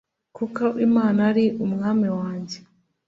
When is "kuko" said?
0.37-0.63